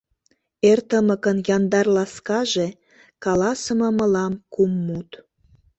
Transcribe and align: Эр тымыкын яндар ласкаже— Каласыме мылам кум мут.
Эр 0.69 0.79
тымыкын 0.89 1.37
яндар 1.55 1.87
ласкаже— 1.95 2.67
Каласыме 3.23 3.89
мылам 3.97 4.33
кум 4.53 4.71
мут. 4.87 5.09